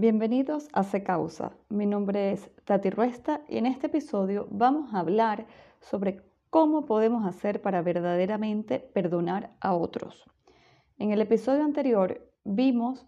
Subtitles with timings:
[0.00, 1.52] Bienvenidos a Se Causa.
[1.68, 5.46] Mi nombre es Tati Ruesta y en este episodio vamos a hablar
[5.80, 10.24] sobre cómo podemos hacer para verdaderamente perdonar a otros.
[10.98, 13.06] En el episodio anterior vimos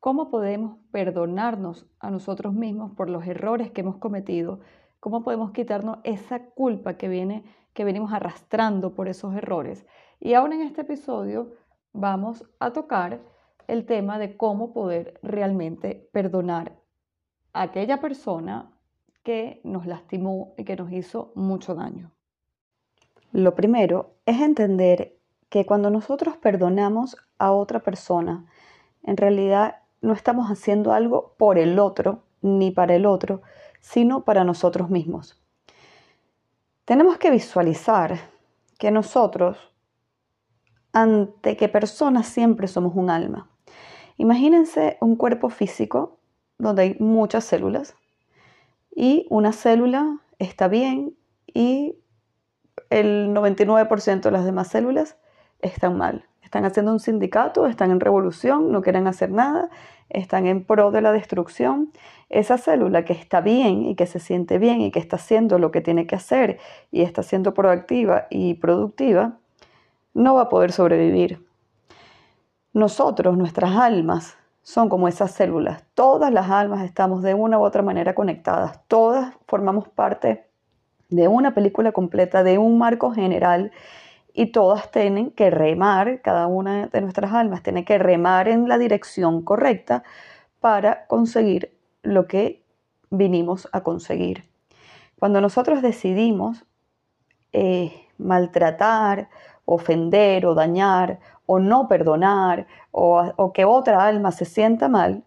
[0.00, 4.60] cómo podemos perdonarnos a nosotros mismos por los errores que hemos cometido,
[5.00, 7.44] cómo podemos quitarnos esa culpa que viene
[7.74, 9.86] que venimos arrastrando por esos errores.
[10.20, 11.52] Y ahora en este episodio
[11.92, 13.20] vamos a tocar
[13.66, 16.76] el tema de cómo poder realmente perdonar
[17.52, 18.72] a aquella persona
[19.22, 22.10] que nos lastimó y que nos hizo mucho daño.
[23.32, 28.46] Lo primero es entender que cuando nosotros perdonamos a otra persona,
[29.02, 33.42] en realidad no estamos haciendo algo por el otro ni para el otro,
[33.80, 35.40] sino para nosotros mismos.
[36.84, 38.18] Tenemos que visualizar
[38.78, 39.58] que nosotros,
[41.02, 43.48] ante qué personas siempre somos un alma.
[44.16, 46.18] Imagínense un cuerpo físico
[46.58, 47.94] donde hay muchas células
[48.94, 51.14] y una célula está bien
[51.46, 51.94] y
[52.90, 55.16] el 99% de las demás células
[55.60, 56.24] están mal.
[56.42, 59.68] Están haciendo un sindicato, están en revolución, no quieren hacer nada,
[60.08, 61.92] están en pro de la destrucción.
[62.28, 65.70] Esa célula que está bien y que se siente bien y que está haciendo lo
[65.70, 66.58] que tiene que hacer
[66.90, 69.38] y está siendo proactiva y productiva,
[70.14, 71.46] no va a poder sobrevivir.
[72.72, 75.84] Nosotros, nuestras almas, son como esas células.
[75.94, 78.80] Todas las almas estamos de una u otra manera conectadas.
[78.86, 80.44] Todas formamos parte
[81.08, 83.72] de una película completa, de un marco general
[84.34, 88.78] y todas tienen que remar, cada una de nuestras almas tiene que remar en la
[88.78, 90.04] dirección correcta
[90.60, 92.62] para conseguir lo que
[93.10, 94.44] vinimos a conseguir.
[95.18, 96.64] Cuando nosotros decidimos
[97.52, 99.28] eh, maltratar,
[99.68, 105.24] ofender o dañar o no perdonar o, que otra alma se sienta mal,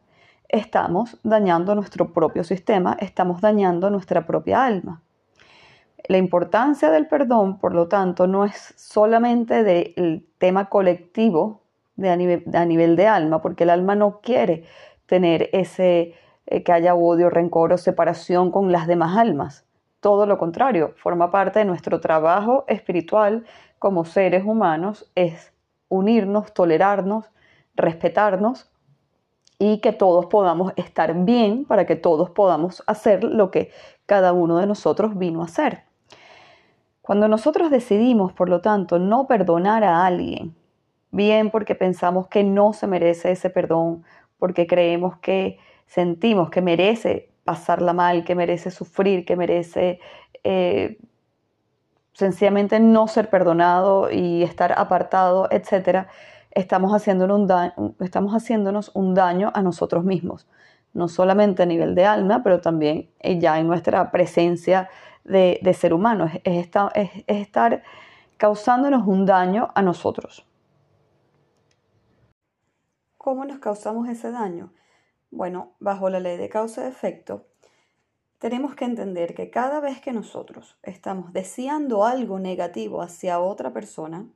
[0.50, 5.02] estamos dañando nuestro propio sistema, estamos dañando nuestra propia alma.
[6.08, 11.62] La importancia del perdón, por lo tanto, no es solamente del tema colectivo
[11.96, 14.64] de a, nivel, de alma, porque el alma no quiere
[15.06, 16.16] tener ese
[16.48, 19.66] eh, que haya odio, rencor o separación con las demás almas.
[20.00, 23.46] Todo lo contrario, forma parte de nuestro trabajo espiritual
[23.82, 25.54] como seres humanos, es
[25.90, 27.32] unirnos, tolerarnos,
[27.74, 28.72] respetarnos
[29.58, 33.72] y que todos podamos estar bien para que todos podamos hacer lo que
[34.06, 35.82] cada uno de nosotros vino a hacer.
[37.02, 40.56] Cuando nosotros decidimos, por lo tanto, no perdonar a alguien,
[41.10, 44.04] bien porque pensamos que no se merece ese perdón,
[44.38, 50.00] porque creemos que sentimos que merece pasarla mal, que merece sufrir, que merece
[50.44, 51.00] eh,
[52.14, 56.08] sencillamente no ser perdonado y estar apartado, etcétera,
[56.52, 60.48] estamos, un estamos haciéndonos un daño a nosotros mismos,
[60.94, 64.90] no solamente a nivel de alma, pero también eh, ya en nuestra presencia
[65.24, 67.84] de, ser humano, es, es estar
[68.38, 70.46] causándonos un daño a nosotros.
[73.18, 74.74] ¿Cómo nos causamos ese daño?
[75.30, 77.46] Bueno, bajo la ley de causa y efecto,
[78.42, 84.28] tenemos que entender que cada vez que nosotros estamos deseando algo negativo hacia otra persona,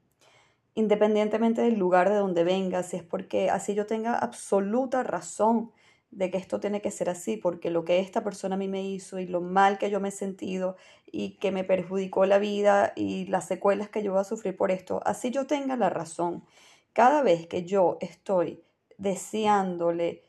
[0.76, 5.72] independientemente del lugar de donde venga, si es porque así yo tenga absoluta razón
[6.12, 8.84] de que esto tiene que ser así, porque lo que esta persona a mí me
[8.84, 10.76] hizo y lo mal que yo me he sentido
[11.12, 14.70] y que me perjudicó la vida y las secuelas que yo voy a sufrir por
[14.70, 16.46] esto, así yo tenga la razón.
[16.94, 18.62] Cada vez que yo estoy
[19.00, 20.22] deseándole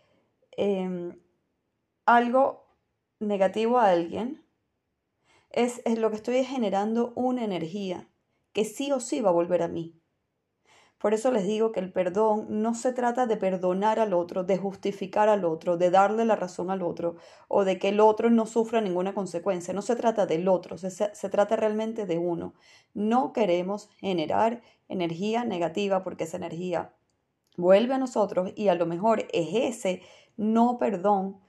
[0.53, 1.13] em,
[2.07, 2.66] algo
[3.21, 4.44] negativo a alguien,
[5.50, 8.09] es, es lo que estoy generando una energía
[8.53, 10.00] que sí o sí va a volver a mí.
[10.99, 14.56] Por eso les digo que el perdón no se trata de perdonar al otro, de
[14.56, 17.16] justificar al otro, de darle la razón al otro
[17.49, 19.75] o de que el otro no sufra ninguna consecuencia.
[19.75, 22.54] No se trata del otro, se, se, trata realmente de uno.
[22.94, 26.95] No queremos generar energía negativa porque esa energía
[27.59, 30.03] vuelve a nosotros y a lo mejor es ese
[30.39, 31.41] no perdón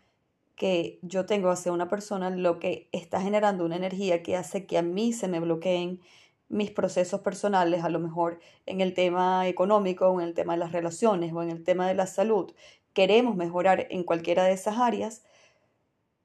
[0.58, 4.80] que yo tengo hacia una persona lo que está generando una energía que hace que
[4.80, 6.02] a mí se me bloqueen
[6.50, 10.60] mis procesos personales, a lo mejor en el tema económico, o en el tema de
[10.60, 12.52] las relaciones o en el tema de la salud.
[12.94, 15.24] Queremos mejorar en cualquiera de esas áreas,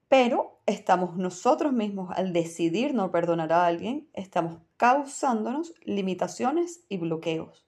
[0.07, 7.67] pero estamos nosotros mismos al decidir no perdonar a alguien, estamos causándonos limitaciones y bloqueos.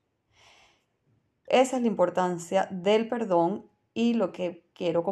[1.45, 5.03] Esa es la importancia del perdón y lo que quiero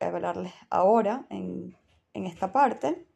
[0.00, 1.76] hablarles ahora en,
[2.14, 3.06] en esta parte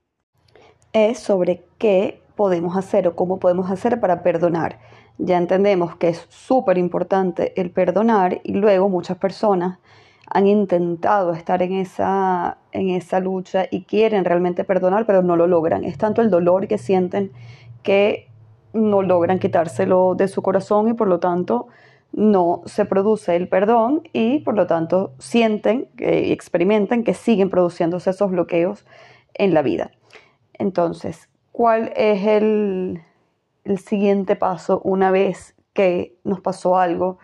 [0.93, 4.79] es sobre qué podemos hacer o cómo podemos hacer para perdonar.
[5.19, 9.79] ya entendemos que es súper importante el perdonar y luego muchas personas
[10.27, 15.47] han intentado estar en esa, en esa lucha y quieren realmente perdonar, pero no lo
[15.47, 15.85] logran.
[15.85, 17.31] Es tanto el dolor que sienten
[17.83, 18.29] que
[18.73, 21.69] no logran quitárselo de su corazón y por lo tanto
[22.17, 28.11] no se produce el perdón y por lo tanto sienten y experimentan que siguen produciéndose
[28.11, 28.87] esos bloqueos
[29.35, 29.91] en la vida.
[30.55, 33.03] Entonces, ¿cuál es el,
[33.65, 37.19] el siguiente paso una vez que nos pasó algo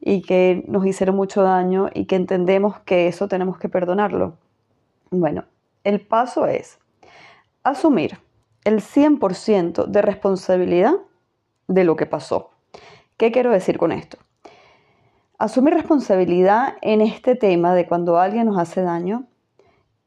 [0.00, 4.36] y que nos hicieron mucho daño y que entendemos que eso tenemos que perdonarlo?
[5.10, 5.44] Bueno,
[5.84, 6.80] el paso es
[7.62, 8.18] asumir
[8.64, 10.94] el 100% de responsabilidad
[11.68, 12.50] de lo que pasó.
[13.18, 14.16] ¿Qué quiero decir con esto?
[15.38, 19.24] Asumir responsabilidad en este tema de cuando alguien nos hace daño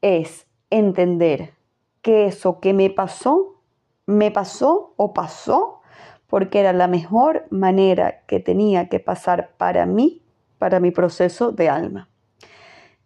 [0.00, 1.52] es entender
[2.00, 3.60] que eso que me pasó,
[4.06, 5.82] me pasó o pasó
[6.26, 10.22] porque era la mejor manera que tenía que pasar para mí,
[10.56, 12.08] para mi proceso de alma.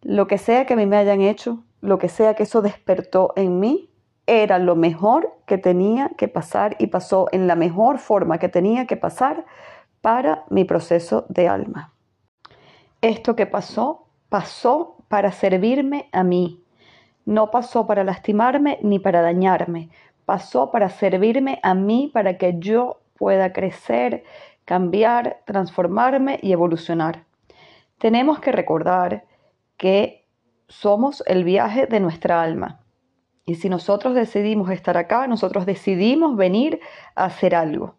[0.03, 3.33] Lo que sea que a mí me hayan hecho, lo que sea que eso despertó
[3.35, 3.91] en mí,
[4.27, 8.87] era lo mejor que tenía que pasar y pasó en la mejor forma que tenía
[8.87, 9.45] que pasar
[10.07, 11.93] para mi proceso de alma.
[13.01, 16.63] Esto que pasó, pasó para servirme a mí.
[17.25, 19.91] No pasó para lastimarme ni para dañarme.
[20.25, 24.23] Pasó para servirme a mí para que yo pueda crecer,
[24.65, 27.25] cambiar, transformarme y evolucionar.
[27.99, 29.25] Tenemos que recordar
[29.77, 30.25] que
[30.69, 32.79] somos el viaje de nuestra alma.
[33.45, 36.79] Y si nosotros decidimos estar acá, nosotros decidimos venir
[37.17, 37.97] a hacer algo.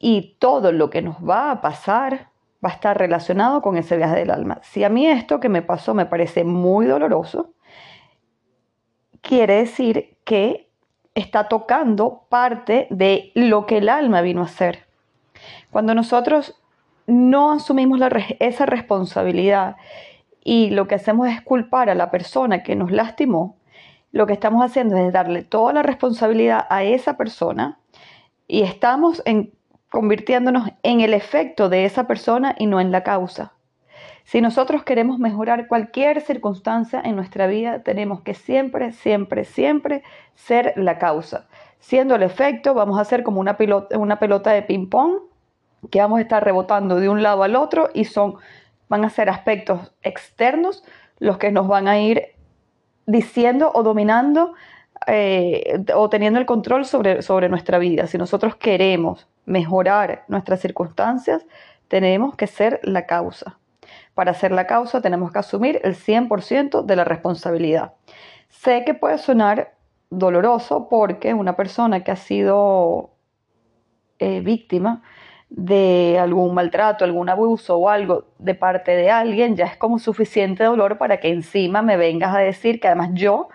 [0.00, 2.30] Y todo lo que nos va a pasar
[2.64, 4.58] va a estar relacionado con ese viaje del alma.
[4.62, 7.52] Si a mí esto que me pasó me parece muy doloroso,
[9.20, 10.70] quiere decir que
[11.14, 14.86] está tocando parte de lo que el alma vino a hacer.
[15.70, 16.60] Cuando nosotros
[17.06, 18.00] no asumimos
[18.38, 19.76] esa responsabilidad
[20.42, 23.56] y lo que hacemos es culpar a la persona que nos lastimó,
[24.12, 27.78] lo que estamos haciendo es darle toda la responsabilidad a esa persona
[28.48, 29.22] y estamos
[29.90, 33.52] convirtiéndonos en el efecto de esa persona y no en la causa.
[34.24, 40.02] Si nosotros queremos mejorar cualquier circunstancia en nuestra vida, tenemos que siempre, siempre, siempre
[40.36, 41.48] ser la causa.
[41.80, 45.14] Siendo el efecto, vamos a hacer como una pelota, una pelota de ping-pong
[45.90, 48.36] que vamos a estar rebotando de un lado al otro y son,
[48.88, 50.84] van a ser aspectos externos
[51.18, 52.34] los que nos van a ir
[53.06, 54.54] diciendo o dominando
[55.06, 58.06] eh, o teniendo el control sobre, sobre nuestra vida.
[58.06, 61.46] Si nosotros queremos mejorar nuestras circunstancias,
[61.88, 63.58] tenemos que ser la causa.
[64.14, 67.94] Para ser la causa tenemos que asumir el 100% de la responsabilidad.
[68.48, 69.74] Sé que puede sonar
[70.10, 73.10] doloroso porque una persona que ha sido
[74.18, 75.02] eh, víctima
[75.48, 80.64] de algún maltrato, algún abuso o algo de parte de alguien, ya es como suficiente
[80.64, 83.48] dolor para que encima me vengas a decir que además yo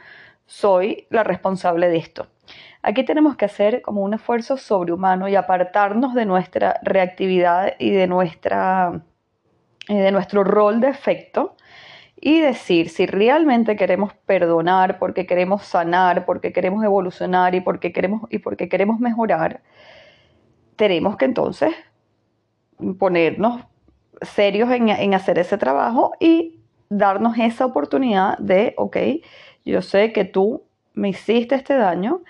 [0.45, 2.27] soy la responsable de esto.
[2.87, 8.05] Aquí tenemos que hacer como un esfuerzo sobrehumano y apartarnos de nuestra reactividad y de
[8.05, 9.01] nuestra
[9.87, 11.55] eh, de nuestro rol de efecto
[12.21, 18.21] y decir si realmente queremos perdonar, porque queremos sanar, porque queremos evolucionar y porque queremos,
[18.29, 19.61] y porque queremos mejorar,
[20.75, 21.73] tenemos que entonces
[22.99, 23.63] ponernos
[24.21, 28.97] serios en, en hacer ese trabajo y darnos esa oportunidad de, ok,
[29.65, 30.61] yo sé que tú
[30.93, 32.21] me hiciste este daño,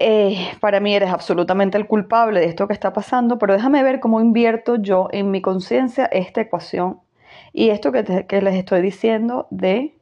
[0.00, 3.98] eh, para mí eres absolutamente el culpable de esto que está pasando, pero déjame ver
[3.98, 7.00] cómo invierto yo en mi conciencia esta ecuación
[7.52, 8.02] y esto que,
[8.40, 9.96] les estoy diciendo de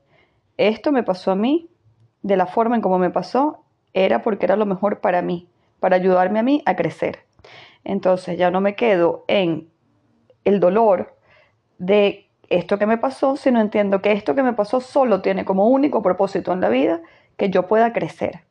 [0.59, 1.71] esto me pasó a mí,
[2.23, 3.63] de la forma en cómo me pasó,
[3.95, 5.49] era porque era lo mejor para mí,
[5.81, 7.21] para ayudarme a mí a crecer.
[7.83, 9.71] Entonces ya no me quedo en
[10.45, 11.17] el dolor
[11.79, 15.69] de esto que me pasó, sino entiendo que esto que me pasó solo tiene como
[15.69, 17.01] único propósito en la vida
[17.37, 18.46] que yo pueda crecer.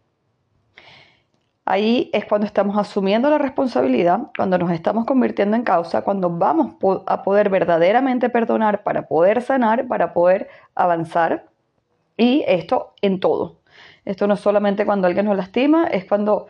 [1.67, 6.75] Ahí es cuando estamos asumiendo la responsabilidad, cuando nos estamos convirtiendo en causa, cuando vamos
[7.07, 11.47] a poder verdaderamente perdonar para poder sanar, para poder avanzar.
[12.17, 13.57] Y esto en todo.
[14.05, 16.45] Esto no es solamente cuando alguien nos lastima, es cuando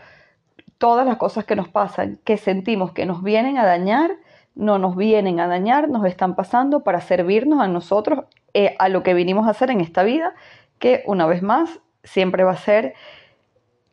[0.78, 4.12] todas las cosas que nos pasan, que sentimos que nos vienen a dañar,
[4.54, 9.02] no nos vienen a dañar, nos están pasando para servirnos a nosotros, eh, a lo
[9.02, 10.36] que vinimos a hacer en esta vida,
[10.78, 12.94] que una vez más siempre va a ser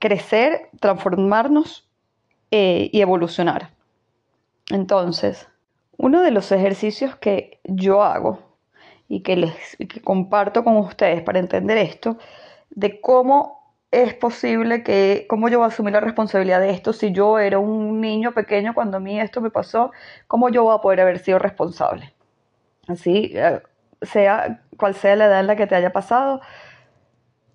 [0.03, 1.89] crecer, transformarnos
[2.51, 3.71] eh, y evolucionar.
[4.69, 5.49] Entonces,
[5.97, 8.41] uno de los ejercicios que yo hago
[9.09, 9.55] y que les
[10.03, 12.19] comparto con ustedes para entender esto,
[12.71, 17.13] de cómo es posible que, cómo yo voy a asumir la responsabilidad de esto si
[17.13, 19.93] yo era un niño pequeño cuando a mí esto me pasó,
[20.27, 22.13] cómo yo voy a poder haber sido responsable.
[22.89, 23.63] Así, eh,
[24.01, 26.41] sea cual sea la edad en la que te haya pasado,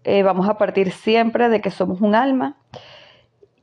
[0.07, 2.55] eh, vamos a partir siempre de que somos un alma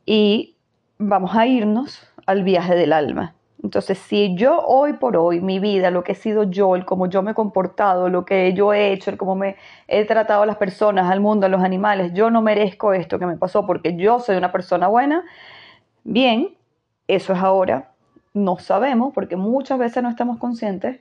[0.04, 0.56] y
[0.98, 3.34] vamos a irnos al viaje del alma.
[3.62, 7.06] Entonces, si yo hoy por hoy, mi vida, lo que he sido yo, el cómo
[7.06, 9.56] yo me he comportado, lo que yo he hecho, el cómo me
[9.88, 13.24] he tratado a las personas, al mundo, a los animales, yo no merezco esto que
[13.24, 15.24] me pasó porque yo soy una persona buena,
[16.02, 16.58] bien,
[17.08, 17.92] eso es ahora.
[18.34, 21.00] No sabemos porque muchas veces no estamos conscientes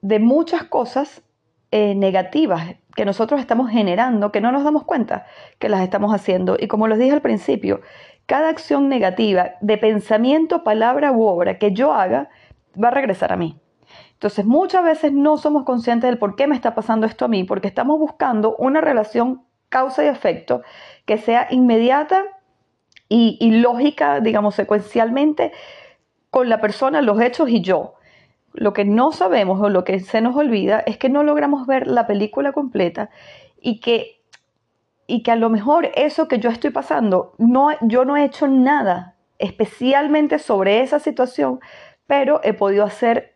[0.00, 1.22] de muchas cosas
[1.72, 5.26] eh, negativas que nosotros estamos generando, que no nos damos cuenta
[5.58, 6.56] que las estamos haciendo.
[6.58, 7.80] Y como les dije al principio,
[8.26, 12.28] cada acción negativa de pensamiento, palabra u obra que yo haga
[12.82, 13.58] va a regresar a mí.
[14.12, 17.44] Entonces muchas veces no somos conscientes del por qué me está pasando esto a mí,
[17.44, 20.62] porque estamos buscando una relación causa y efecto
[21.06, 22.24] que sea inmediata
[23.08, 25.52] y, y lógica, digamos, secuencialmente
[26.30, 27.94] con la persona, los hechos y yo.
[28.52, 31.86] Lo que no sabemos o lo que se nos olvida es que no logramos ver
[31.86, 33.10] la película completa
[33.60, 34.20] y que
[35.06, 38.46] y que a lo mejor eso que yo estoy pasando, no, yo no he hecho
[38.46, 41.58] nada especialmente sobre esa situación,
[42.06, 43.34] pero he podido hacer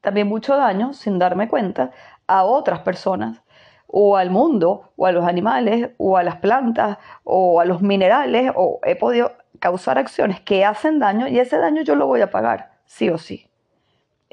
[0.00, 1.92] también mucho daño sin darme cuenta
[2.26, 3.42] a otras personas
[3.86, 8.50] o al mundo o a los animales o a las plantas o a los minerales
[8.56, 12.30] o he podido causar acciones que hacen daño y ese daño yo lo voy a
[12.30, 13.47] pagar, sí o sí.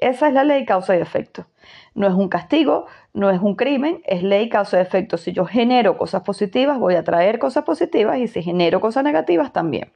[0.06, 1.48] Esa es la ley causa y efecto.
[1.96, 2.86] No es un castigo,
[3.16, 5.18] no es un crimen, es ley causa y efecto.
[5.18, 9.52] Si yo genero cosas positivas, voy a traer cosas positivas y si genero cosas negativas,
[9.52, 9.92] también.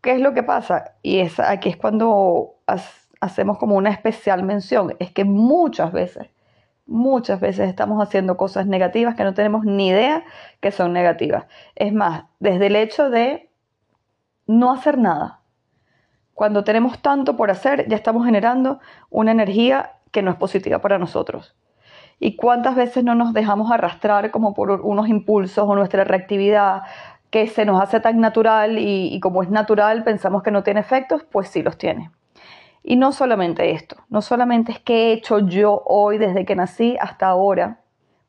[0.00, 0.96] ¿Qué es lo que pasa?
[1.02, 2.56] Y es, aquí es cuando
[3.20, 4.96] hacemos como una especial mención.
[4.98, 6.26] Es que muchas veces,
[6.86, 10.24] muchas veces estamos haciendo cosas negativas que no tenemos ni idea
[10.58, 11.44] que son negativas.
[11.76, 13.48] Es más, desde el hecho de
[14.48, 15.39] no hacer nada
[16.40, 18.78] cuando tenemos tanto por hacer, ya estamos generando
[19.10, 21.54] una energía que no es positiva para nosotros.
[22.18, 26.84] ¿Y cuántas veces no nos dejamos arrastrar como por unos impulsos o nuestra reactividad
[27.28, 31.24] que se nos hace tan natural y, como es natural pensamos que no tiene efectos?
[31.24, 32.10] Pues sí los tiene.
[32.82, 36.96] Y no solamente esto, no solamente es que he hecho yo hoy desde que nací
[37.02, 37.80] hasta ahora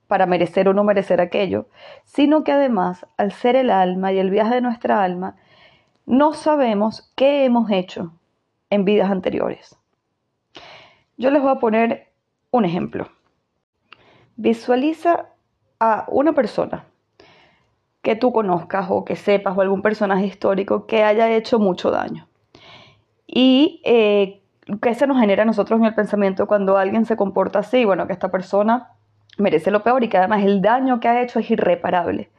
[0.07, 1.67] para merecer o no merecer aquello,
[2.03, 5.37] sino que además al ser el alma y el viaje de nuestra alma,
[6.11, 8.11] no sabemos qué hemos hecho
[8.69, 9.77] en vidas anteriores.
[11.15, 12.09] Yo les voy a poner
[12.51, 13.07] un ejemplo.
[14.35, 15.27] Visualiza
[15.79, 16.83] a una persona
[18.01, 22.27] que tú conozcas o que sepas o algún personaje histórico que haya hecho mucho daño.
[23.25, 24.41] Y eh,
[24.81, 28.05] qué se nos genera a nosotros en el pensamiento cuando alguien se comporta así, bueno,
[28.05, 28.89] que esta persona
[29.37, 32.31] merece lo peor y que además el daño que ha hecho es irreparable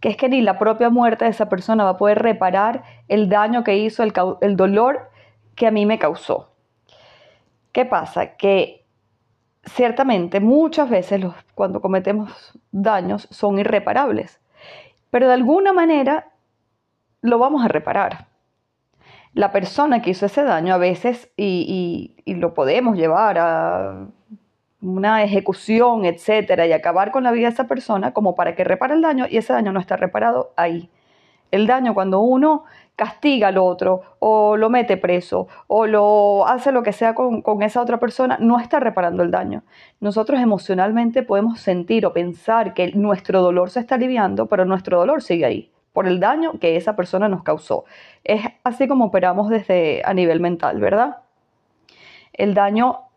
[0.00, 3.28] que es que ni la propia muerte de esa persona va a poder reparar el
[3.28, 5.10] daño que hizo, el, dolor
[5.54, 6.52] que a mí me causó.
[7.72, 8.36] ¿Qué pasa?
[8.36, 8.86] Que
[9.64, 14.40] ciertamente muchas veces los, cuando cometemos daños son irreparables,
[15.10, 16.32] pero de alguna manera
[17.20, 18.28] lo vamos a reparar.
[19.34, 24.08] La persona que hizo ese daño a veces, y lo podemos llevar a
[24.80, 28.94] una ejecución, etcétera, y acabar con la vida de esa persona como para que repare
[28.94, 30.88] el daño y ese daño no está reparado ahí.
[31.50, 36.82] El daño cuando uno castiga al otro o lo mete preso o lo hace lo
[36.82, 39.62] que sea con, con, esa otra persona, no está reparando el daño.
[40.00, 45.22] Nosotros emocionalmente podemos sentir o pensar que nuestro dolor se está aliviando, pero nuestro dolor
[45.22, 47.84] sigue ahí por el daño que esa persona nos causó.
[48.24, 51.18] Es así como operamos desde a nivel mental, ¿verdad?
[52.32, 53.07] El daño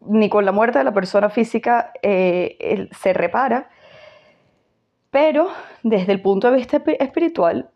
[0.00, 3.68] ni con la muerte de la persona física eh, se repara,
[5.10, 5.48] pero
[5.82, 7.70] desde el punto de vista espiritual,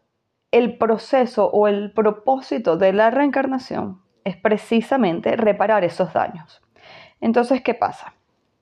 [0.50, 6.62] el proceso o el propósito de la reencarnación es precisamente reparar esos daños.
[7.20, 8.14] Entonces, ¿qué pasa?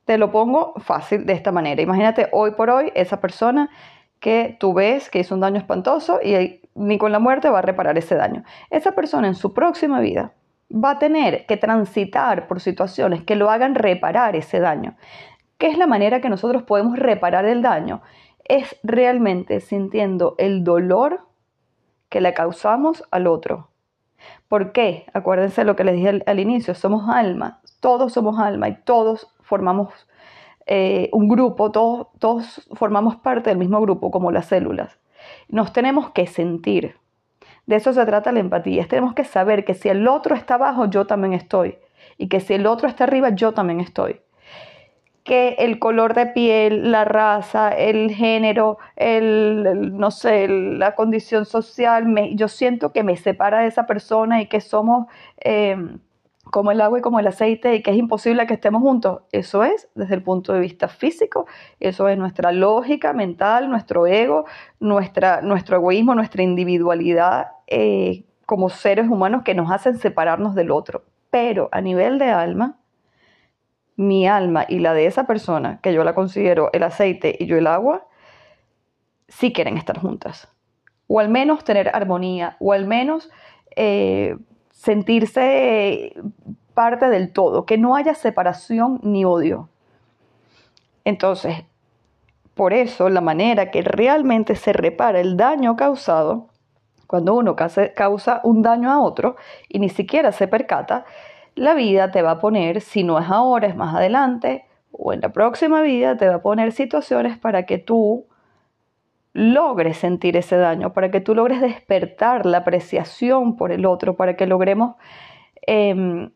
[0.04, 1.82] Te lo pongo fácil de esta manera.
[1.82, 3.70] Imagínate hoy por hoy esa persona
[4.20, 7.62] que tú ves que hizo un daño espantoso y ni con la muerte va a
[7.62, 8.44] reparar ese daño.
[8.70, 10.32] Esa persona en su próxima vida
[10.72, 14.96] va a tener que transitar por situaciones que lo hagan reparar ese daño.
[15.58, 18.02] ¿Qué es la manera que nosotros podemos reparar el daño?
[18.48, 21.26] Es realmente sintiendo el dolor
[22.08, 23.68] que le causamos al otro.
[24.48, 25.06] ¿Por qué?
[25.12, 29.92] Acuérdense lo que les dije al, inicio, somos alma, todos somos alma y todos formamos
[30.66, 34.98] eh, un grupo, todos, todos formamos parte del mismo grupo como las células.
[35.48, 36.96] Nos tenemos que sentir,
[37.66, 38.86] de eso se trata la empatía.
[38.88, 41.78] Tenemos que saber que si el otro está abajo, yo también estoy.
[42.18, 44.20] Y que si el otro está arriba, yo también estoy.
[45.24, 52.06] que el color de piel, la raza, el género, el, no sé, la condición social,
[52.06, 55.06] me, yo siento que me separa de esa persona y que somos
[55.44, 55.76] eh,
[56.50, 59.22] como el agua y como el aceite y que es imposible que estemos juntos.
[59.32, 61.46] Eso es desde el punto de vista físico,
[61.78, 64.44] eso es nuestra lógica mental, nuestro ego,
[64.78, 71.04] nuestra, nuestro egoísmo, nuestra individualidad eh, como seres humanos que nos hacen separarnos del otro.
[71.30, 72.78] Pero a nivel de alma,
[73.96, 77.56] mi alma y la de esa persona, que yo la considero el aceite y yo
[77.56, 78.06] el agua,
[79.28, 80.48] sí quieren estar juntas.
[81.06, 83.30] O al menos tener armonía, o al menos
[83.76, 84.36] eh,
[84.80, 86.14] sentirse
[86.72, 89.68] parte del todo, que no haya separación ni odio.
[91.04, 91.64] Entonces,
[92.54, 96.46] por eso la manera que realmente se repara el daño causado,
[97.06, 99.36] cuando uno causa un daño a otro
[99.68, 101.04] y ni siquiera se percata,
[101.56, 105.20] la vida te va a poner, si no es ahora, es más adelante, o en
[105.20, 108.24] la próxima vida, te va a poner situaciones para que tú
[109.32, 114.36] logres sentir ese daño, para que tú logres despertar la apreciación por el otro, para
[114.36, 114.96] que logremos
[115.66, 116.30] em,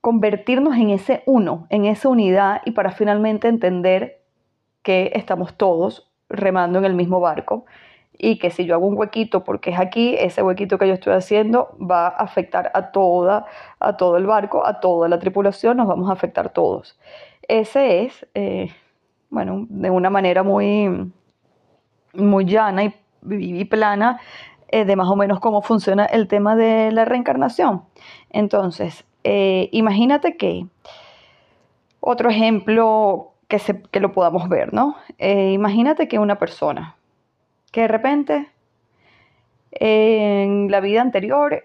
[0.00, 4.20] convertirnos en ese uno, en esa unidad y para finalmente entender
[4.82, 7.64] que estamos todos remando en el mismo barco
[8.18, 11.14] y que si yo hago un huequito porque es aquí, ese huequito que yo estoy
[11.14, 13.46] haciendo va a afectar a toda,
[13.78, 16.98] a todo el barco, a toda la tripulación, nos vamos a afectar todos.
[17.46, 18.70] Ese es, eh,
[19.30, 21.12] bueno, de una manera muy,
[22.14, 24.20] muy llana y, plana
[24.68, 27.82] eh, de más o menos cómo funciona el tema de la reencarnación.
[28.30, 30.66] Entonces, eh, imagínate que
[32.00, 34.96] otro ejemplo que, se, que lo podamos ver, ¿no?
[35.18, 36.96] imagínate que una persona
[37.72, 38.48] que de repente
[39.72, 41.64] en la vida anterior,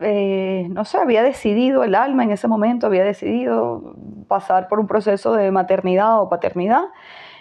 [0.00, 3.94] eh, no sé, había decidido, el alma en ese momento había decidido
[4.28, 6.84] pasar por un proceso de maternidad o paternidad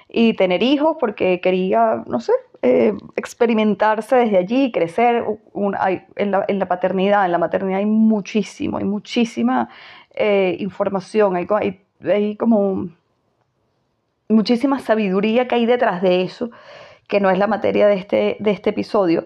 [0.09, 5.23] y tener hijos porque quería, no sé, eh, experimentarse desde allí, crecer
[6.15, 9.69] en, la, paternidad, en la maternidad hay muchísimo, hay muchísima
[10.15, 11.47] eh, información, hay,
[12.03, 12.89] hay como
[14.29, 16.49] muchísima sabiduría que hay detrás de eso
[17.07, 19.25] que no es la materia de este, de este episodio.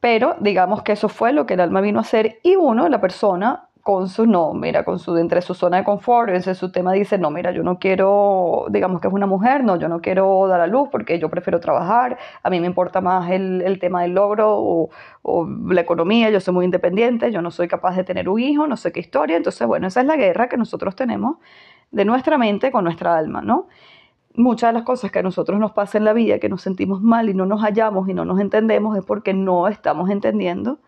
[0.00, 3.00] Pero digamos que eso fue lo que el alma vino a hacer y uno, la
[3.00, 6.92] persona, con su, no, mira, con su, entre su zona de confort, ese su tema
[6.92, 10.46] dice, no, mira, yo no quiero, digamos que es una mujer, no, yo no quiero
[10.46, 14.02] dar a luz porque yo prefiero trabajar, a mí me importa más el, el tema
[14.02, 14.90] del logro o,
[15.22, 18.68] o, la economía, yo soy muy independiente, yo no soy capaz de tener un hijo,
[18.68, 21.38] no sé qué historia, entonces, bueno, esa es la guerra que nosotros tenemos
[21.90, 23.66] de nuestra mente con nuestra alma, ¿no?
[24.36, 27.02] muchas de las cosas que a nosotros nos pasa en la vida, que nos sentimos
[27.02, 30.78] mal y no nos hallamos y no nos entendemos, es porque no estamos entendiendo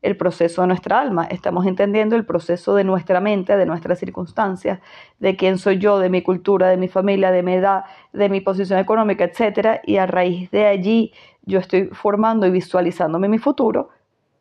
[0.00, 4.80] el proceso de nuestra alma, estamos entendiendo el proceso de nuestra mente, de nuestras circunstancias,
[5.18, 8.40] de quién soy yo, de mi cultura, de mi familia, de mi edad, de mi
[8.40, 9.80] posición económica, etc.
[9.84, 13.88] Y a raíz de allí yo estoy formando y visualizándome mi futuro,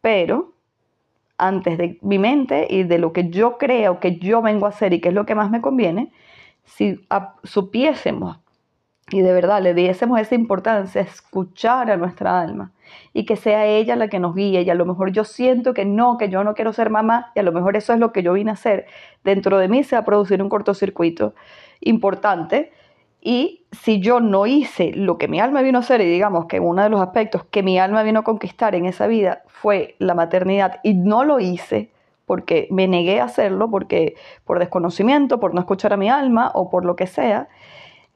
[0.02, 0.54] pero
[1.40, 4.94] antes de mi mente y de lo que yo creo que yo vengo a hacer
[4.94, 6.12] y qué es lo que más me conviene,
[6.66, 7.00] si
[7.44, 8.40] supiésemos
[9.10, 12.74] y de verdad le diésemos esa importancia, escuchar a nuestra alma
[13.14, 15.86] y que sea ella la que nos guíe y a lo mejor yo siento que
[15.86, 18.24] no, que yo no quiero ser mamá y a lo mejor eso es lo que
[18.24, 18.86] yo vine a hacer,
[19.24, 21.34] dentro de mí se va a producir un cortocircuito
[21.82, 22.72] importante
[23.22, 26.60] y si yo no hice lo que mi alma vino a hacer y digamos que
[26.60, 30.14] uno de los aspectos que mi alma vino a conquistar en esa vida fue la
[30.14, 31.92] maternidad y no lo hice,
[32.26, 36.70] porque me negué a hacerlo, porque por desconocimiento, por no escuchar a mi alma o
[36.70, 37.48] por lo que sea,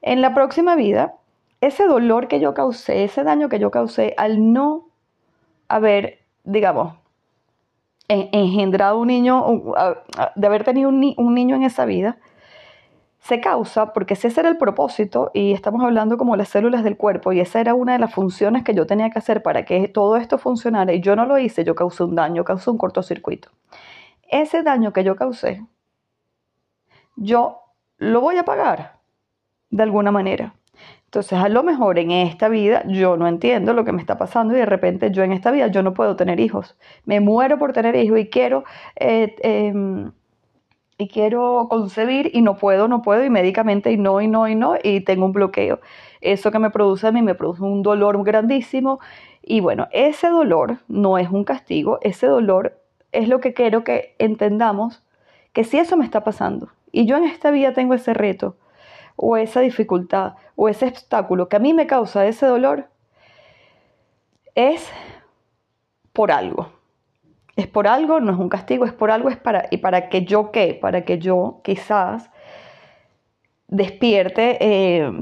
[0.02, 1.14] en la próxima vida,
[1.62, 4.88] ese dolor que yo causé, ese daño que yo causé al no
[5.68, 6.94] haber, digamos,
[8.08, 9.46] engendrado un niño,
[10.34, 11.00] de haber tenido un,
[11.34, 12.18] niño en esa vida,
[13.20, 17.32] se causa porque ese era el propósito, y estamos hablando como las células del cuerpo,
[17.32, 20.16] y esa era una de las funciones que yo tenía que hacer para que todo
[20.16, 23.50] esto funcionara, y yo no lo hice, yo causé un daño, causé un cortocircuito.
[24.28, 25.64] Ese daño que yo causé,
[27.14, 27.60] yo
[27.98, 28.98] lo voy a pagar
[29.70, 30.54] de alguna manera.
[31.12, 34.54] Entonces, a lo mejor en esta vida yo no entiendo lo que me está pasando
[34.54, 36.74] y de repente yo en esta vida yo no puedo tener hijos.
[37.04, 38.64] Me muero por tener hijos y quiero,
[38.96, 40.12] eh, em,
[40.96, 44.54] y quiero concebir y no puedo, no puedo y médicamente y no, y no, y
[44.54, 45.80] no, y tengo un bloqueo.
[46.22, 48.98] Eso que me produce a mí me produce un dolor grandísimo
[49.42, 52.80] y bueno, ese dolor no es un castigo, ese dolor
[53.12, 55.02] es lo que quiero que entendamos
[55.52, 58.56] que si eso me está pasando y yo en esta vida tengo ese reto,
[59.24, 62.88] o esa dificultad o ese obstáculo que a mí me causa ese dolor
[64.56, 64.90] es
[66.12, 66.72] por algo.
[67.54, 70.24] Es por algo, no es un castigo, es por algo, es para, y para que
[70.24, 72.30] yo qué, para que yo quizás
[73.68, 75.12] despierte, eh,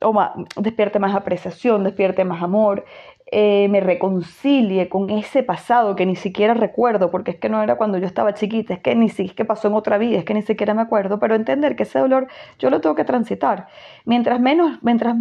[0.00, 2.84] o más, despierte más apreciación, despierte más amor,
[3.26, 7.76] eh, me reconcilie con ese pasado que ni siquiera recuerdo, porque es que no era
[7.76, 10.42] cuando yo estaba chiquita, es que ni siquiera pasó en otra vida, es que ni
[10.42, 12.28] siquiera me acuerdo, pero entender que ese dolor
[12.60, 13.66] yo lo tengo que transitar.
[14.04, 15.16] Mientras menos, mientras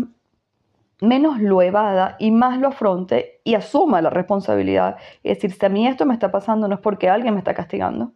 [1.01, 4.97] menos lo evada y más lo afronte y asuma la responsabilidad.
[5.23, 7.53] Y decir, si a mí esto me está pasando no es porque alguien me está
[7.55, 8.13] castigando,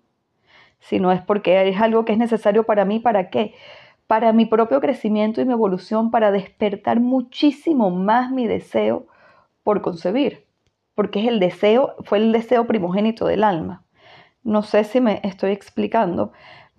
[0.80, 3.56] sino es porque es algo que es necesario para mí, ¿para qué?
[4.08, 9.08] Para mi propio crecimiento y mi evolución, para despertar muchísimo más mi deseo
[9.70, 10.48] por concebir,
[10.96, 13.84] porque es el deseo, fue el deseo primogénito del alma.
[14.44, 16.32] No sé si me estoy explicando,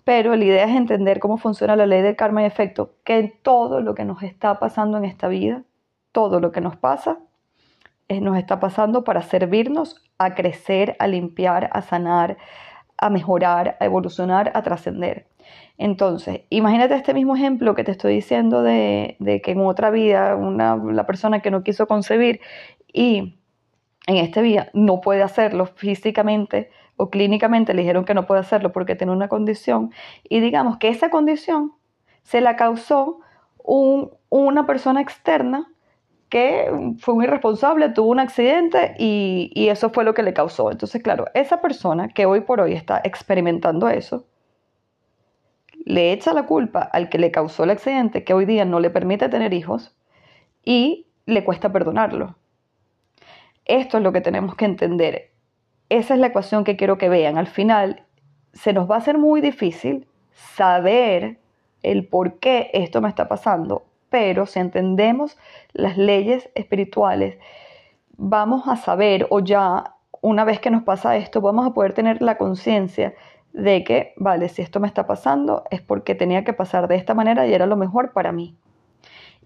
[0.03, 3.79] pero la idea es entender cómo funciona la ley del karma y efecto, que todo
[3.79, 5.63] lo que nos está pasando en esta vida
[6.11, 7.19] todo lo que nos pasa
[8.19, 12.35] nos está pasando para servirnos a crecer, a limpiar, a sanar,
[12.97, 15.27] a mejorar, a evolucionar, a trascender.
[15.77, 20.75] Entonces, imagínate este mismo ejemplo que te estoy diciendo de, que en otra vida una,
[20.75, 22.41] la persona que no quiso concebir
[22.93, 23.37] y
[24.07, 28.71] en esta vida no puede hacerlo físicamente o clínicamente le dijeron que no puede hacerlo
[28.71, 29.91] porque tiene una condición
[30.23, 31.73] y digamos que esa condición
[32.23, 33.19] se la causó
[33.63, 35.71] una persona externa
[36.29, 40.71] que fue un irresponsable, tuvo un accidente y, eso fue lo que le causó.
[40.71, 44.25] Entonces, claro, esa persona que hoy por hoy está experimentando eso,
[45.83, 48.89] le echa la culpa al que le causó el accidente, que hoy día no le
[48.89, 49.93] permite tener hijos,
[50.63, 52.35] y le cuesta perdonarlo.
[53.71, 55.31] Esto es lo que tenemos que entender.
[55.89, 57.37] Esa es la ecuación que quiero que vean.
[57.37, 58.03] Al final,
[58.53, 61.39] se nos va a hacer muy difícil saber
[61.83, 65.37] el por qué esto me está pasando pero si entendemos
[65.71, 67.37] las leyes espirituales,
[68.17, 72.21] vamos a saber o ya una vez que nos pasa esto, vamos a poder tener
[72.21, 73.15] la conciencia
[73.53, 77.13] de que, vale, si esto me está pasando es porque tenía que pasar de esta
[77.13, 78.53] manera y era lo mejor para mí.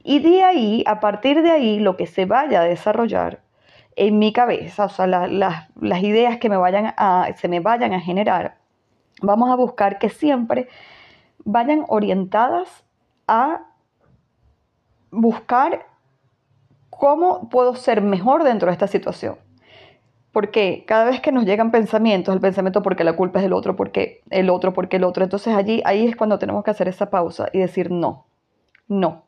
[0.03, 3.41] Y de ahí, a partir de ahí, lo que se vaya a desarrollar
[3.95, 8.01] en mi cabeza, o sea, las ideas que me vayan a, se me vayan a
[8.01, 8.57] generar,
[9.21, 10.67] vamos a buscar que siempre
[11.45, 12.83] vayan orientadas
[13.27, 13.61] a
[15.11, 15.85] buscar
[16.89, 19.37] cómo puedo ser mejor dentro de esta situación.
[20.33, 23.77] Porque cada vez que nos llegan pensamientos, el pensamiento porque la culpa es del otro,
[23.77, 27.09] porque el otro, porque el otro, entonces allí, ahí es cuando tenemos que hacer esa
[27.09, 28.25] pausa y decir no,
[28.89, 29.23] no.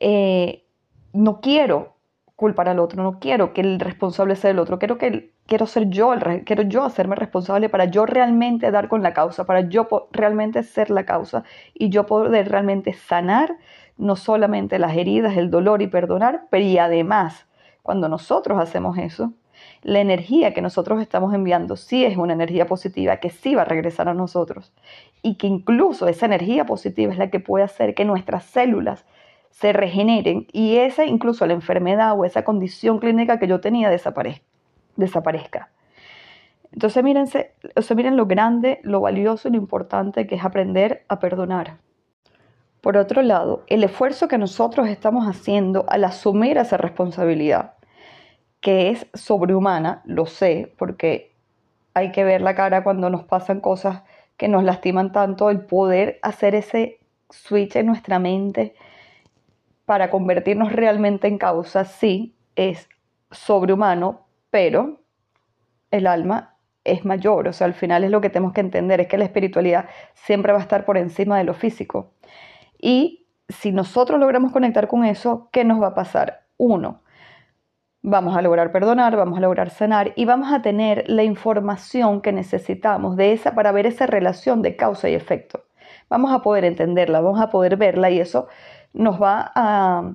[0.00, 0.64] Eh,
[1.12, 1.97] no quiero
[2.38, 5.88] culpar al otro, no quiero que el responsable sea el otro, quiero que quiero ser
[5.88, 6.14] yo,
[6.46, 10.88] quiero yo hacerme responsable para yo realmente dar con la causa, para yo realmente ser
[10.90, 11.42] la causa
[11.74, 13.56] y yo poder realmente sanar
[13.96, 17.48] no solamente las heridas, el dolor y perdonar, pero y además,
[17.82, 19.32] cuando nosotros hacemos eso,
[19.82, 23.64] la energía que nosotros estamos enviando sí es una energía positiva que sí va a
[23.64, 24.72] regresar a nosotros
[25.22, 29.04] y que incluso esa energía positiva es la que puede hacer que nuestras células
[29.50, 35.70] se regeneren y esa incluso la enfermedad o esa condición clínica que yo tenía desaparezca.
[36.72, 41.18] Entonces mírense, o miren lo grande, lo valioso y lo importante que es aprender a
[41.18, 41.78] perdonar.
[42.80, 47.74] Por otro lado, el esfuerzo que nosotros estamos haciendo al asumir esa responsabilidad,
[48.60, 51.34] que es sobrehumana, lo sé, porque
[51.94, 54.02] hay que ver la cara cuando nos pasan cosas
[54.36, 58.74] que nos lastiman tanto, el poder hacer ese switch en nuestra mente
[59.88, 62.90] para convertirnos realmente en causa, sí, es
[63.30, 65.00] sobrehumano, pero
[65.90, 69.06] el alma es mayor, o sea, al final es lo que tenemos que entender, es
[69.06, 72.12] que la espiritualidad siempre va a estar por encima de lo físico.
[72.78, 76.44] Y si nosotros logramos conectar con eso, ¿qué nos va a pasar?
[76.58, 77.00] Uno,
[78.02, 82.32] vamos a lograr perdonar, vamos a lograr sanar y vamos a tener la información que
[82.32, 85.64] necesitamos de esa para ver esa relación de causa y efecto.
[86.10, 88.48] Vamos a poder entenderla, vamos a poder verla y eso
[88.92, 90.14] nos va a,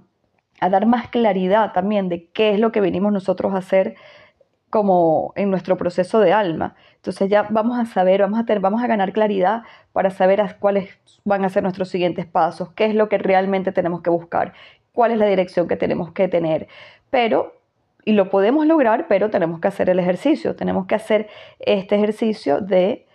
[0.59, 3.95] a dar más claridad también de qué es lo que venimos nosotros a hacer
[4.73, 6.73] como en nuestro proceso de alma.
[6.95, 10.89] Entonces ya vamos a saber, vamos a, tener, vamos a ganar claridad para saber cuáles
[11.23, 14.53] van a ser nuestros siguientes pasos, qué es lo que realmente tenemos que buscar,
[14.91, 16.67] cuál es la dirección que tenemos que tener.
[17.11, 17.61] Pero,
[18.03, 21.27] y lo podemos lograr, pero tenemos que hacer el ejercicio, tenemos que hacer
[21.59, 23.05] este ejercicio de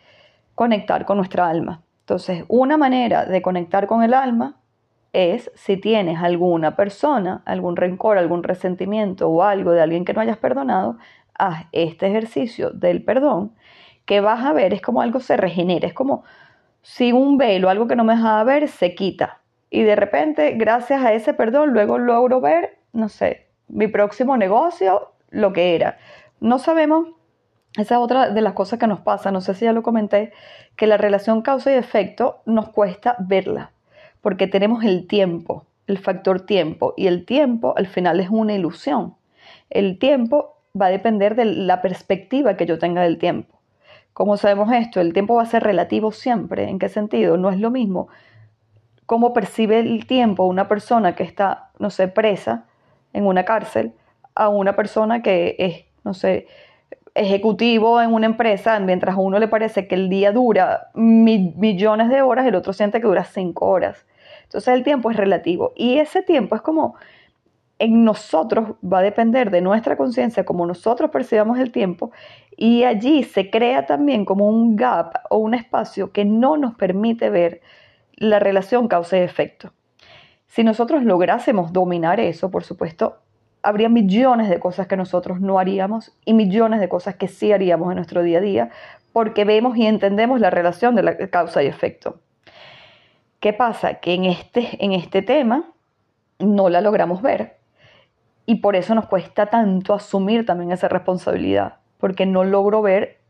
[0.54, 1.82] conectar con nuestra alma.
[2.02, 4.57] Entonces, una manera de conectar con el alma
[5.12, 10.20] es si tienes alguna persona, algún rencor, algún resentimiento o algo de alguien que no
[10.20, 10.98] hayas perdonado,
[11.34, 13.54] haz este ejercicio del perdón,
[14.04, 16.24] que vas a ver es como algo se regenera, es como
[16.82, 19.40] si un velo, algo que no me dejaba ver, se quita.
[19.70, 25.12] Y de repente, gracias a ese perdón, luego logro ver, no sé, mi próximo negocio,
[25.30, 25.98] lo que era.
[26.40, 27.08] No sabemos,
[27.76, 30.32] esa es otra de las cosas que nos pasa, no sé si ya lo comenté,
[30.76, 33.72] que la relación causa y efecto nos cuesta verla.
[34.20, 39.14] Porque tenemos el tiempo, el factor tiempo, y el tiempo al final es una ilusión.
[39.70, 43.58] El tiempo va a depender de la perspectiva que yo tenga del tiempo.
[44.12, 45.00] ¿Cómo sabemos esto?
[45.00, 46.68] El tiempo va a ser relativo siempre.
[46.68, 47.36] ¿En qué sentido?
[47.36, 48.08] No es lo mismo
[49.08, 52.66] cómo percibe el tiempo una persona que está, no sé, presa
[53.14, 53.94] en una cárcel
[54.34, 56.46] a una persona que es, no sé,
[57.18, 62.22] ejecutivo en una empresa, mientras a uno le parece que el día dura millones de
[62.22, 64.06] horas, el otro siente que dura cinco horas.
[64.44, 66.94] Entonces el tiempo es relativo y ese tiempo es como
[67.78, 72.10] en nosotros va a depender de nuestra conciencia, como nosotros percibamos el tiempo,
[72.56, 77.30] y allí se crea también como un gap o un espacio que no nos permite
[77.30, 77.60] ver
[78.16, 79.72] la relación causa y efecto.
[80.48, 83.18] Si nosotros lográsemos dominar eso, por supuesto,
[83.68, 87.90] habría millones de cosas que nosotros no haríamos y millones de cosas que sí haríamos
[87.90, 88.70] en nuestro día a día,
[89.12, 92.18] porque vemos y entendemos la relación de la causa y efecto.
[93.40, 93.96] ¿Qué pasa?
[93.96, 95.70] Que en este, en este tema
[96.38, 97.58] no la logramos ver
[98.46, 103.20] y por eso nos cuesta tanto asumir también esa responsabilidad, porque no logro ver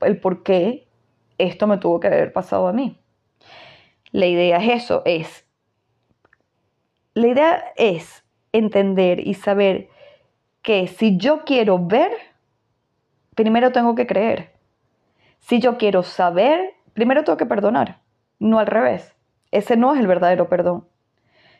[0.00, 0.88] el por qué
[1.36, 2.98] esto me tuvo que haber pasado a mí.
[4.10, 5.44] La idea es eso, es
[7.12, 8.21] la idea es
[8.52, 9.88] entender y saber
[10.62, 12.10] que si yo quiero ver,
[13.34, 14.52] primero tengo que creer.
[15.40, 18.00] Si yo quiero saber, primero tengo que perdonar,
[18.38, 19.16] no al revés.
[19.50, 20.86] Ese no es el verdadero perdón.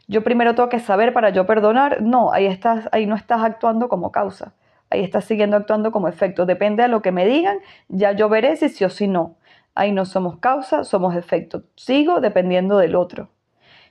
[0.08, 2.02] Yo primero tengo que saber para yo perdonar.
[2.02, 4.54] No, ahí, estás, ahí no estás actuando como causa.
[4.90, 6.44] Ahí estás siguiendo actuando como efecto.
[6.44, 9.36] Depende de lo que me digan, ya yo veré si sí o si no.
[9.74, 11.62] Ahí no somos causa, somos efecto.
[11.76, 13.30] Sigo dependiendo del otro.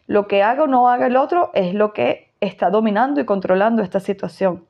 [0.06, 3.82] Lo que haga o no haga el otro es lo que está dominando y controlando
[3.82, 4.66] esta situación.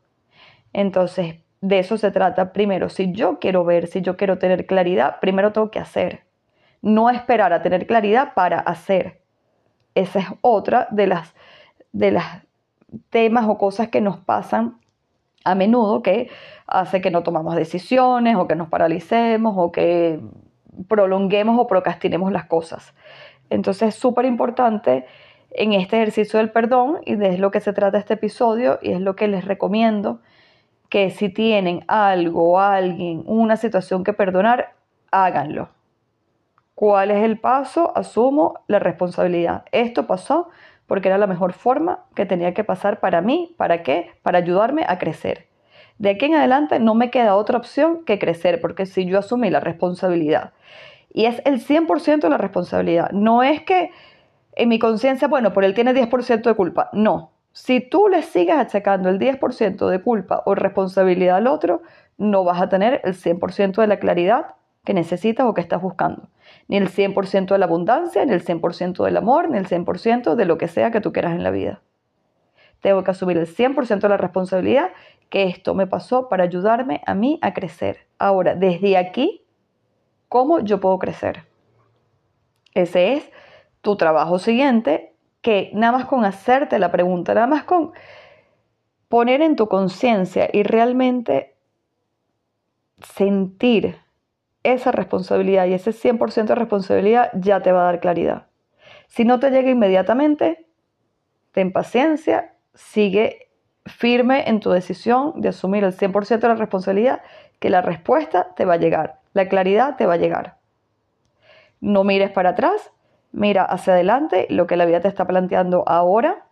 [0.73, 2.53] Entonces, de eso se trata.
[2.53, 6.25] Primero, si yo quiero ver, si yo quiero tener claridad, primero tengo que hacer.
[6.81, 9.21] No esperar a tener claridad para hacer.
[9.95, 11.33] Esa es otra de las,
[11.91, 12.43] de las
[13.09, 14.77] temas o cosas que nos pasan
[15.43, 16.29] a menudo que
[16.67, 20.19] hace que no tomamos decisiones o que nos paralicemos o que
[20.87, 22.93] prolonguemos o procrastinemos las cosas.
[23.49, 25.05] Entonces es súper importante
[25.51, 29.01] en este ejercicio del perdón y de lo que se trata este episodio y es
[29.01, 30.19] lo que les recomiendo
[30.89, 34.73] que si tienen algo, alguien, una situación que perdonar,
[35.09, 35.69] háganlo.
[36.75, 37.93] ¿Cuál es el paso?
[37.95, 39.63] Asumo la responsabilidad.
[39.71, 40.49] Esto pasó
[40.87, 43.55] porque era la mejor forma que tenía que pasar para mí.
[43.57, 44.11] ¿Para qué?
[44.23, 45.47] Para ayudarme a crecer.
[45.97, 49.49] De aquí en adelante no me queda otra opción que crecer, porque si yo asumí
[49.49, 50.51] la responsabilidad,
[51.13, 53.91] y es el 100% de la responsabilidad, no es que
[54.53, 57.31] en mi conciencia, bueno, por él tiene 10% de culpa, no.
[57.53, 61.81] Si tú le sigues achacando el 10% de culpa o responsabilidad al otro,
[62.17, 66.29] no vas a tener el 100% de la claridad que necesitas o que estás buscando.
[66.67, 70.45] Ni el 100% de la abundancia, ni el 100% del amor, ni el 100% de
[70.45, 71.81] lo que sea que tú quieras en la vida.
[72.79, 74.89] Tengo que asumir el 100% de la responsabilidad
[75.29, 78.07] que esto me pasó para ayudarme a mí a crecer.
[78.17, 79.45] Ahora, desde aquí,
[80.29, 81.45] ¿cómo yo puedo crecer?
[82.73, 83.31] Ese es
[83.81, 87.91] tu trabajo siguiente, que nada más con hacerte la pregunta, nada más con
[89.07, 91.55] poner en tu conciencia y realmente
[93.01, 93.97] sentir
[94.63, 98.47] esa responsabilidad y ese 100% de responsabilidad ya te va a dar claridad.
[99.07, 100.65] Si no te llega inmediatamente,
[101.51, 103.49] ten paciencia, sigue
[103.85, 107.21] firme en tu decisión de asumir el 100% de la responsabilidad,
[107.59, 110.57] que la respuesta te va a llegar, la claridad te va a llegar.
[111.79, 112.91] No mires para atrás,
[113.31, 116.45] mira hacia adelante lo que la vida te está planteando ahora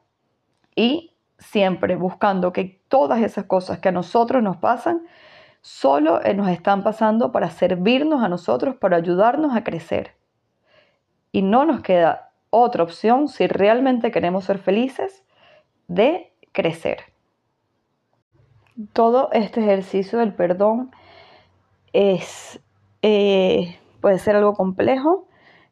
[0.76, 5.02] y siempre buscando que todas esas cosas que a nosotros nos pasan,
[5.62, 10.16] solo eh, nos están pasando para servirnos a nosotros, para ayudarnos a crecer.
[11.32, 15.24] Y no nos queda otra opción si realmente queremos ser felices
[15.88, 17.04] de crecer.
[18.94, 20.92] Todo este ejercicio del perdón
[21.94, 22.60] es,
[23.02, 25.29] eh, puede ser algo complejo,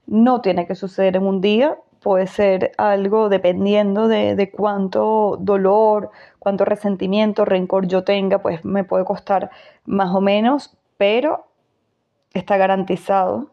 [0.08, 6.12] no tiene que suceder en un día, puede ser algo dependiendo de, de, cuánto dolor,
[6.40, 9.52] cuánto resentimiento, rencor yo tenga, pues me puede costar
[9.86, 11.46] más o menos, pero
[12.34, 13.52] está garantizado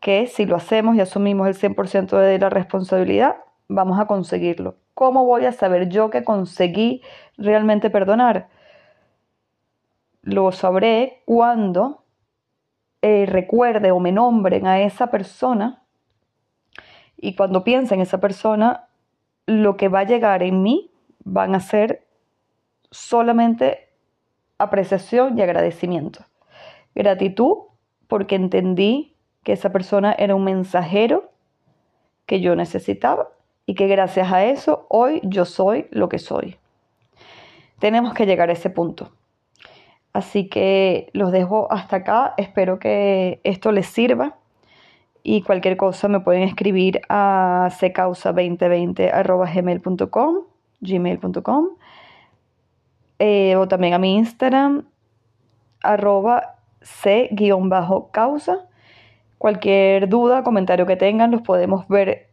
[0.00, 3.36] que si lo hacemos y asumimos el 100% de la responsabilidad,
[3.68, 4.76] vamos a conseguirlo.
[4.94, 7.02] ¿Cómo voy a saber yo que conseguí
[7.36, 8.48] realmente perdonar?
[10.22, 12.03] Lo sabré cuando
[13.06, 15.82] eh, recuerde o me nombren a esa persona
[17.18, 18.88] y cuando piense en esa persona,
[19.44, 20.90] lo que va a llegar en mí
[21.22, 22.06] van a ser
[22.90, 23.90] solamente
[24.56, 26.24] apreciación y agradecimiento.
[26.94, 27.64] Gratitud
[28.08, 31.30] porque entendí que esa persona era un mensajero
[32.24, 33.28] que yo necesitaba
[33.66, 36.56] y que gracias a eso hoy yo soy lo que soy.
[37.80, 39.12] Tenemos que llegar a ese punto.
[40.14, 42.32] Así que los dejo hasta acá.
[42.38, 44.38] Espero que esto les sirva.
[45.22, 50.36] Y cualquier cosa me pueden escribir a secausa2020.gmail.com
[50.80, 51.68] gmail.com
[53.18, 54.86] eh, o también a mi Instagram
[55.82, 58.66] arroba c-causa.
[59.38, 62.30] Cualquier duda, comentario que tengan los podemos ver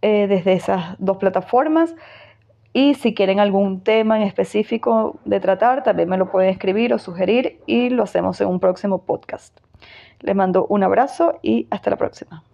[0.00, 1.94] eh, desde esas dos plataformas.
[2.72, 6.98] Y si quieren algún tema en específico de tratar, también me lo pueden escribir o
[6.98, 9.60] sugerir y lo hacemos en un próximo podcast.
[10.20, 12.44] Les mando un abrazo y hasta la próxima.